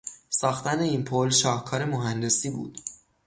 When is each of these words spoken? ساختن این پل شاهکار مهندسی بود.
ساختن 0.29 0.79
این 0.79 1.03
پل 1.03 1.29
شاهکار 1.29 1.85
مهندسی 1.85 2.49
بود. 2.49 2.77